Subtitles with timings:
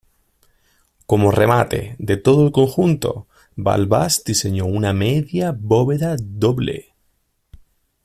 [1.05, 6.95] Como remate de todo el conjunto, Balbás diseñó una media bóveda doble.